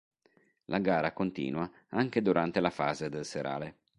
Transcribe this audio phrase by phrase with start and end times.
[0.65, 3.75] La gara continua anche durante la fase del serale.